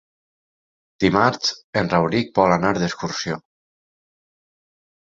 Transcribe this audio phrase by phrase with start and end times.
[1.03, 1.51] Dimarts
[1.83, 3.39] en Rauric vol anar d'excursió.